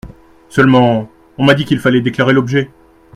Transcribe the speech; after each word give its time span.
Seulement, 0.49 1.11
on 1.37 1.45
m’a 1.45 1.53
dit 1.53 1.63
qu’il 1.65 1.77
fallait 1.77 2.01
déclarer 2.01 2.33
l’objet!… 2.33 2.71